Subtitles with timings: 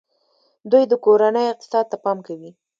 [0.71, 2.51] دوی د کورنۍ اقتصاد ته پام کوي.